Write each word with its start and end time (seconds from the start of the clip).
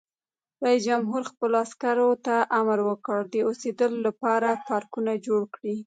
رئیس 0.65 0.81
جمهور 0.89 1.21
خپلو 1.31 1.55
عسکرو 1.65 2.09
ته 2.25 2.35
امر 2.59 2.79
وکړ؛ 2.89 3.19
د 3.33 3.35
اوسېدو 3.47 3.87
لپاره 4.05 4.49
بارکونه 4.67 5.11
جوړ 5.25 5.41
کړئ! 5.55 5.75